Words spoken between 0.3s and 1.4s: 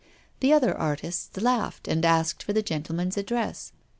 The other artists